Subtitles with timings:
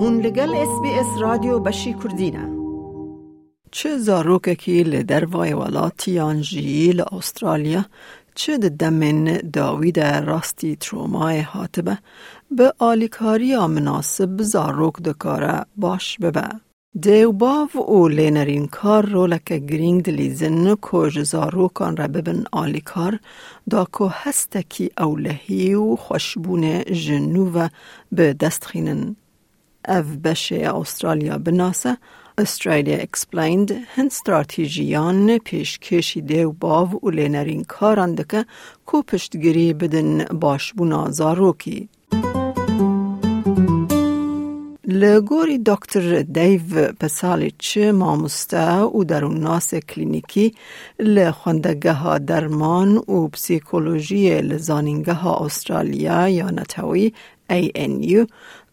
[0.00, 2.48] هون لگل اس بی اس رادیو بشی کردینه
[3.70, 7.84] چه زاروککی لدروای ولاتیان جی لأسترالیا
[8.34, 11.98] چه دمن داوید راستی ترومای هاتبه
[12.50, 16.48] به آلیکاری مناسب زاروک دکاره باش ببه.
[17.00, 23.18] دیو باو او لینرین کار رو لکه گرینگ دلیزن کج زاروکان را ببن آلیکار
[23.70, 27.68] دا که هستکی اولهی و خوشبون جنو و
[28.12, 29.16] به دست خینن.
[29.88, 31.96] اف بشه استرالیا بناسه
[32.40, 38.44] Australia explained هن استراتیجیان پیش کشیده و باو و لینرین کاران دکه
[38.86, 41.88] کو پشتگیری بدن باشبونا زاروکی.
[44.84, 50.54] لگوری دکتر دیو پسالیچ ماموسته و در ناس کلینیکی
[50.98, 57.12] لخوندگه ها درمان و پسیکولوژی لزانینگه ها استرالیا یا نتوی
[57.50, 58.26] ANU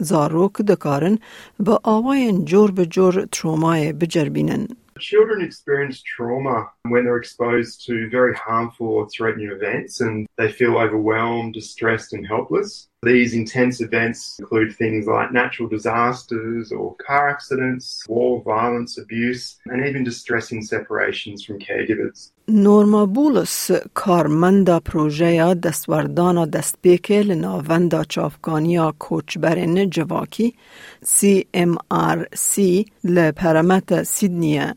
[0.00, 1.18] زاروک دکارن
[1.58, 4.68] با آواین جور به جور ترومای بجربینن.
[5.00, 6.58] Children experience trauma
[6.91, 12.25] when they're exposed to very harmful or threatening events and they feel overwhelmed, distressed, and
[12.33, 12.87] helpless.
[13.03, 19.85] These intense events include things like natural disasters or car accidents, war, violence, abuse, and
[19.87, 22.31] even distressing separations from caregivers.
[22.47, 30.53] نورما بولس کارمندا پروژه دستوردانا دستپیکه لناوندا چافکانیا کوچبرن جواکی
[31.05, 34.75] سی ام آر سی لپرمت سیدنیه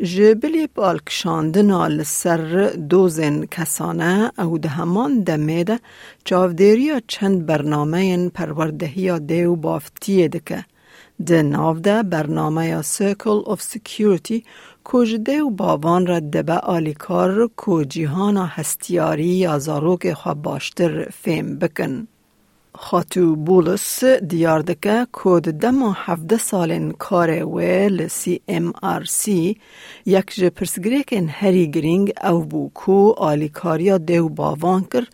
[0.00, 5.80] جبلی بالکشاندنا لسر دوزن کسانه او ده همان دمیده
[6.24, 10.64] چاودیریا چند برنامه پروردهی دیو بافتیه دکه
[11.26, 14.42] ده ناو برنامه سیکل of Security
[14.84, 22.08] کجده و باوان را دبه آلیکار کو جیهان هستیاری یا زاروک خواه باشتر فیم بکن.
[22.80, 29.60] خاتو بولس دیار دکه کود دم هفده سالن کار ویل سی ام آر سی
[30.06, 35.04] یک جه پرسگریکن هری گرینگ او بو کو آلیکاریا دیو باوان کر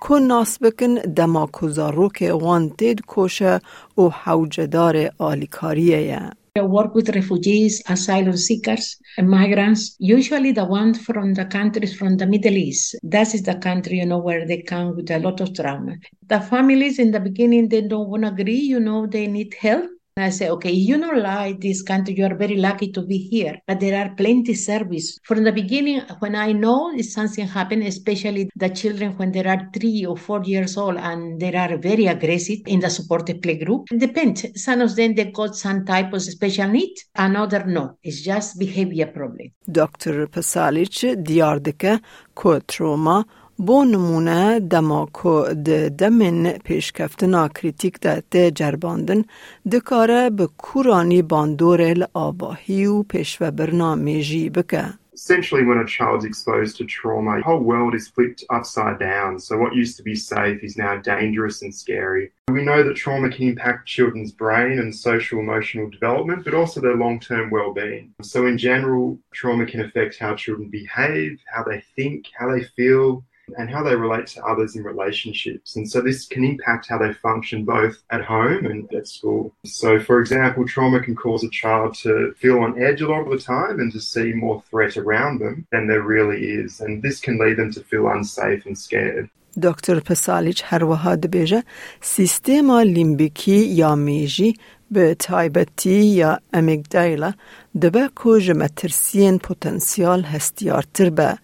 [0.00, 3.60] کو ناس بکن دما کزاروک وانتید کوشه
[3.94, 11.34] او حوجدار آلیکاریه I work with refugees, asylum seekers, and migrants, usually the ones from
[11.34, 12.96] the countries from the Middle East.
[13.02, 15.96] That is the country, you know, where they come with a lot of trauma.
[16.26, 19.90] The families in the beginning, they don't want to agree, you know, they need help.
[20.16, 23.18] And I say, okay, you know, like this country, you are very lucky to be
[23.18, 25.18] here, but there are plenty service.
[25.24, 30.04] From the beginning, when I know something happened, especially the children when they are three
[30.04, 33.98] or four years old and they are very aggressive in the supported play group, it
[33.98, 34.46] depends.
[34.62, 37.96] Some of them, they got some type of special need, another no.
[38.02, 39.52] It's just behavior problem.
[39.70, 40.26] Dr.
[40.26, 42.00] Pasalich, diyardaki
[42.34, 43.24] ku trauma
[43.59, 45.33] تروما بو نمونه دما کو
[45.65, 49.23] د دمن پیشکفتنا کریتیک ده ده جرباندن
[49.71, 54.85] دکاره به کورانی باندور لآباهی و پیشو برنامه جی بکه.
[55.13, 59.39] Essentially, when a child's exposed to trauma, the whole world is flipped upside down.
[59.39, 62.25] So, what used to be safe is now dangerous and scary.
[62.51, 66.97] We know that trauma can impact children's brain and social emotional development, but also their
[66.97, 68.05] long term well being.
[68.21, 73.23] So, in general, trauma can affect how children behave, how they think, how they feel,
[73.57, 75.75] and how they relate to others in relationships.
[75.75, 79.53] And so this can impact how they function both at home and at school.
[79.65, 83.29] So, for example, trauma can cause a child to feel on edge a lot of
[83.29, 86.81] the time and to see more threat around them than there really is.
[86.81, 89.29] And this can lead them to feel unsafe and scared.
[89.61, 91.63] دکتر پسالیچ هر وها دبیجه
[92.01, 94.53] سیستما لیمبیکی یا میجی
[94.91, 97.33] به تایبتی یا امیگدایلا
[97.81, 101.37] دبه کج مترسین پوتنسیال هستیارتر به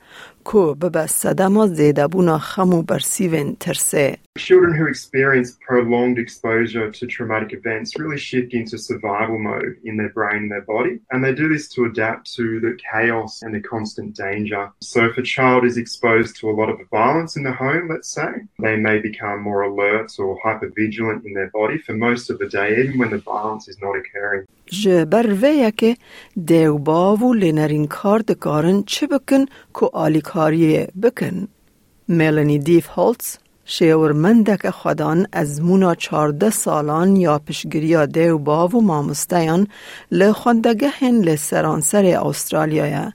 [0.45, 4.17] کو به صدما زیده بونا خمو برسیون ترسه.
[4.37, 10.13] Children who experience prolonged exposure to traumatic events really shift into survival mode in their
[10.17, 13.63] brain and their body, and they do this to adapt to the chaos and the
[13.73, 14.63] constant danger.
[14.91, 18.11] So, if a child is exposed to a lot of violence in the home, let's
[18.19, 18.31] say,
[18.65, 22.69] they may become more alert or hypervigilant in their body for most of the day,
[22.81, 24.45] even when the violence is not occurring.
[24.71, 25.97] جبر ویا که
[26.45, 29.45] دیو باو لینرین کار دکارن چه بکن
[30.36, 31.48] آلیکاریه بکن.
[32.08, 39.66] ملانی دیف هولتز شیورمندک خودان از مونا چارده سالان یا پشگیریا دیو باو و مامستیان
[40.12, 43.12] لخوندگهن لسرانسر استرالیایه.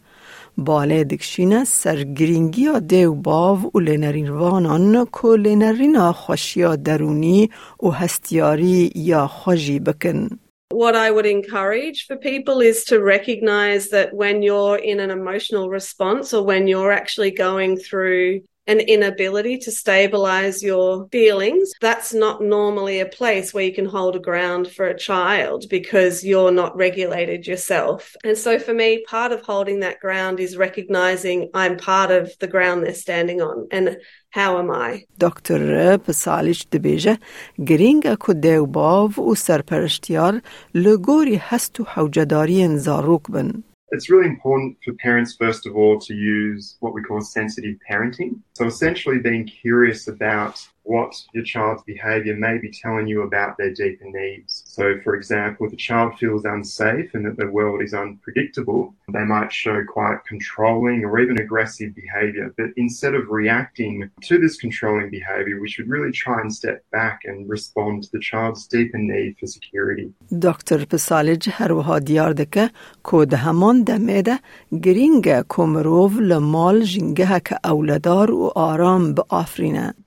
[0.57, 7.49] باله دکشینه سرگرینگی دیو باو و لینرین وانان که لینرین خوشیا درونی
[7.83, 10.29] و هستیاری یا خوشی بکن.
[10.71, 15.69] What I would encourage for people is to recognize that when you're in an emotional
[15.69, 22.41] response or when you're actually going through an inability to stabilize your feelings, that's not
[22.41, 26.75] normally a place where you can hold a ground for a child because you're not
[26.75, 28.15] regulated yourself.
[28.23, 32.47] And so for me, part of holding that ground is recognizing I'm part of the
[32.47, 33.97] ground they're standing on and
[34.29, 35.05] how am I?
[35.17, 35.97] Dr.
[35.97, 37.17] Pasalich dibêje
[37.59, 40.41] geringa ku dewbav û serpereştiyar
[40.75, 43.70] li has to û hewcedariyên.
[43.93, 48.39] It's really important for parents, first of all, to use what we call sensitive parenting.
[48.53, 53.73] So essentially being curious about what your child's behavior may be telling you about their
[53.73, 54.60] deeper needs.
[54.71, 59.25] So, for example, if a child feels unsafe and that the world is unpredictable, they
[59.25, 62.53] might show quite controlling or even aggressive behavior.
[62.57, 67.19] But instead of reacting to this controlling behavior, we should really try and step back
[67.25, 70.13] and respond to the child's deeper need for security.
[70.39, 70.77] Dr.
[70.91, 71.47] Pasalich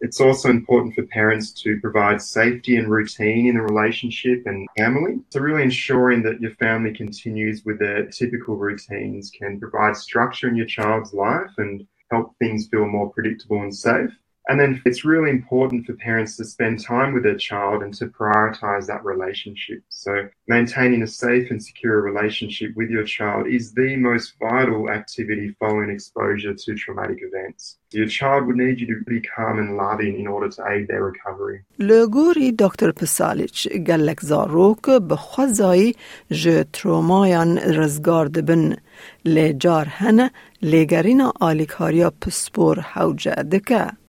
[0.00, 5.20] It's also important for parents to provide safety and routine in the relationship and family.
[5.30, 10.56] So really ensuring that your family continues with their typical routines can provide structure in
[10.56, 14.10] your child's life and help things feel more predictable and safe.
[14.50, 18.07] And then it's really important for parents to spend time with their child and to
[18.07, 19.80] prioritize that relationship.
[19.89, 25.56] So maintaining a safe and secure relationship with your child is the most vital activity
[25.59, 27.77] following exposure to traumatic events.
[27.91, 31.03] Your child would need you to be calm and loving in order to aid their
[31.12, 31.59] recovery.
[31.80, 35.95] لگوری دکتر پسالیچ گلک زاروک بخوزایی
[36.31, 38.75] جه ترومایان رزگار دبن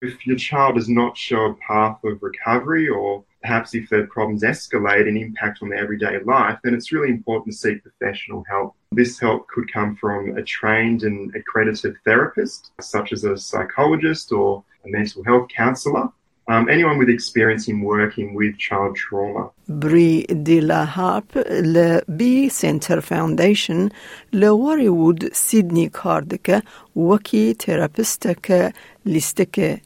[0.01, 4.43] If your child does not show a path of recovery or perhaps if their problems
[4.43, 8.75] escalate and impact on their everyday life, then it's really important to seek professional help.
[8.91, 14.63] This help could come from a trained and accredited therapist, such as a psychologist or
[14.83, 16.09] a mental health counsellor
[16.47, 19.49] um, anyone with experience in working with child trauma.
[19.67, 21.43] Brie de la Harpe,
[21.75, 23.91] le B Center Foundation,
[24.31, 26.61] le Warriewood Sydney Kardike,
[26.95, 28.73] وەکی Therapistica
[29.05, 29.79] Listica.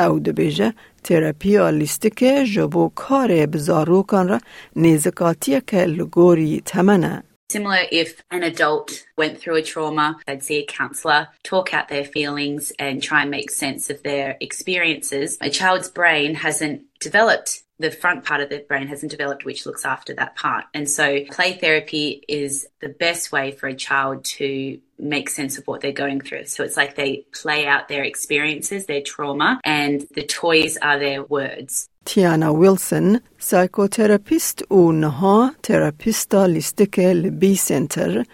[0.00, 0.68] ئەو دەبێژە
[1.04, 4.38] تێراپیا لیستەکە ژە بۆ کارێ بزارۆکان ڕە
[4.82, 7.14] نێزکاتیەکە لە گۆری تەمەنە.
[7.50, 12.04] Similar if an adult went through a trauma, they'd see a counsellor, talk out their
[12.04, 15.36] feelings, and try and make sense of their experiences.
[15.40, 19.86] A child's brain hasn't developed the front part of the brain hasn't developed, which looks
[19.86, 20.66] after that part.
[20.74, 25.66] And so, play therapy is the best way for a child to make sense of
[25.66, 26.44] what they're going through.
[26.44, 31.24] So, it's like they play out their experiences, their trauma, and the toys are their
[31.24, 31.88] words.
[32.04, 38.24] Tiana Wilson, psychotherapist û niha terapîsta lîstikê li B-Center,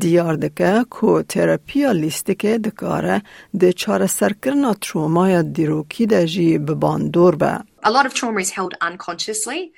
[0.00, 3.22] diyar dike ku terapiya lîstikê dikare
[3.60, 7.58] di çareserkirina travmaya dîrokî de jî bi bandor be.
[7.82, 9.72] A lot of trauma is held unconsciously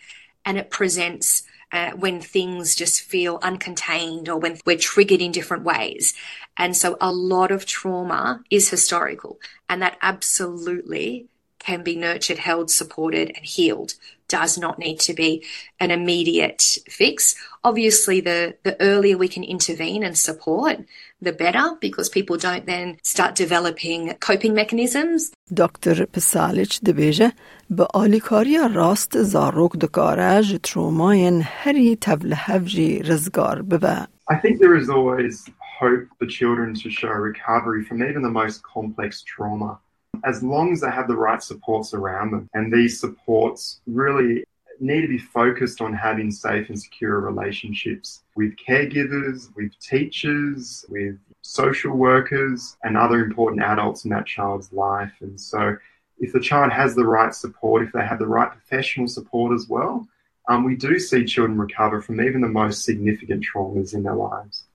[0.45, 1.43] and it presents
[1.73, 6.15] Uh, when things just feel uncontained or when we're triggered in different ways.
[6.57, 9.33] And so a lot of trauma is historical,
[9.69, 11.27] and that absolutely
[11.67, 13.95] can be nurtured, held, supported, and healed.
[14.29, 15.45] Does not need to be
[15.79, 17.37] an immediate fix.
[17.63, 20.77] Obviously, the, the earlier we can intervene and support,
[21.21, 25.33] the better, because people don't then start developing coping mechanisms.
[25.53, 25.95] Dr.
[26.07, 27.33] Pasalich dibeže,
[27.71, 34.07] bi alikarya rast zarok dikare ji tromayên herî tevlihevj jî.
[34.29, 35.49] I think there is always
[35.81, 39.79] hope for children to show recovery from even the most complex trauma
[40.24, 42.50] as long as they have the right supports around them.
[42.54, 44.44] And these supports really
[44.80, 51.18] need to be focused on having safe and secure relationships with caregivers, with teachers, with
[51.42, 55.14] social workers, and other important adults in that child's life.
[55.22, 55.78] And so,
[56.20, 59.68] if the child has the right support, if they have the right professional support as
[59.68, 60.08] well,
[60.48, 64.66] um, we do see children recover from even the most significant traumas in their lives.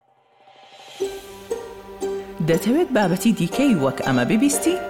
[2.51, 4.90] دەتەوێت بابەتی دیکەی وەک ئەمە ببیستی؟